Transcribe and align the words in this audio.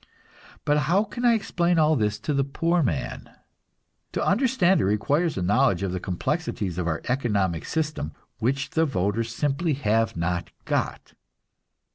But 0.65 0.79
how 0.89 1.03
can 1.03 1.23
I 1.25 1.35
explain 1.35 1.77
all 1.77 1.95
this 1.95 2.17
to 2.21 2.33
the 2.33 2.43
poor 2.43 2.81
man? 2.81 3.29
To 4.13 4.25
understand 4.25 4.81
it 4.81 4.85
requires 4.85 5.37
a 5.37 5.43
knowledge 5.43 5.83
of 5.83 5.91
the 5.91 5.99
complexities 5.99 6.79
of 6.79 6.87
our 6.87 7.03
economic 7.07 7.65
system 7.65 8.13
which 8.39 8.71
the 8.71 8.85
voters 8.87 9.29
simply 9.31 9.73
have 9.73 10.17
not 10.17 10.49
got. 10.65 11.13